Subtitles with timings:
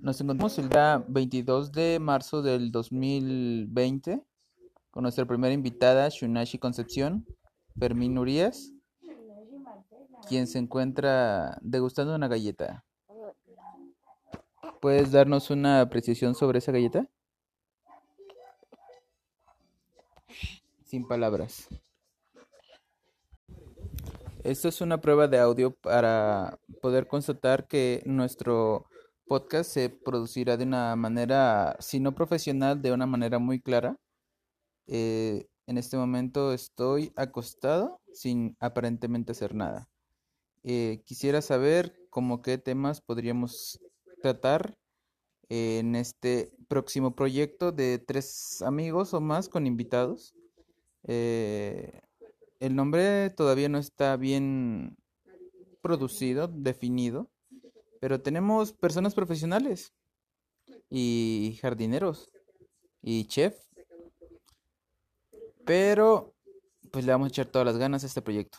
[0.00, 4.22] Nos encontramos el día 22 de marzo del 2020
[4.90, 7.26] con nuestra primera invitada, Shunashi Concepción,
[7.78, 8.72] Fermín Urias,
[10.28, 12.84] quien se encuentra degustando una galleta.
[14.80, 17.08] ¿Puedes darnos una apreciación sobre esa galleta?
[20.84, 21.68] Sin palabras.
[24.44, 28.84] Esto es una prueba de audio para poder constatar que nuestro
[29.26, 33.98] podcast se producirá de una manera, si no profesional, de una manera muy clara.
[34.86, 39.88] Eh, en este momento estoy acostado sin aparentemente hacer nada.
[40.62, 43.80] Eh, quisiera saber cómo qué temas podríamos
[44.20, 44.76] tratar
[45.48, 50.34] en este próximo proyecto de tres amigos o más con invitados.
[51.04, 52.03] Eh,
[52.64, 54.96] el nombre todavía no está bien
[55.82, 57.30] producido, definido,
[58.00, 59.92] pero tenemos personas profesionales
[60.88, 62.30] y jardineros
[63.02, 63.54] y chef.
[65.66, 66.34] Pero
[66.90, 68.58] pues le vamos a echar todas las ganas a este proyecto.